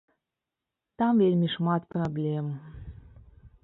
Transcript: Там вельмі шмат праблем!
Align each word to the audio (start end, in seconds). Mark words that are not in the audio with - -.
Там 1.03 1.13
вельмі 1.25 1.47
шмат 1.59 1.81
праблем! 1.95 2.45